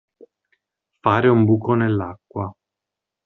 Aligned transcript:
Fare 1.03 1.27
un 1.27 1.45
buco 1.45 1.75
nell'acqua. 1.75 2.51